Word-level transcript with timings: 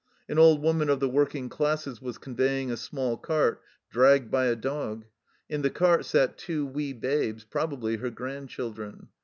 An 0.27 0.39
old 0.39 0.63
woman 0.63 0.89
of 0.89 0.99
the 0.99 1.07
working 1.07 1.47
classes 1.47 2.01
was 2.01 2.17
conveying 2.17 2.71
a 2.71 2.75
small 2.75 3.17
cart 3.17 3.61
dragged 3.91 4.31
by 4.31 4.45
a 4.47 4.55
dog; 4.55 5.05
in 5.47 5.61
the 5.61 5.69
cart 5.69 6.05
sat 6.05 6.39
two 6.39 6.65
wee 6.65 6.91
babes, 6.91 7.43
probably 7.43 7.97
her 7.97 8.09
grandchildren. 8.09 9.09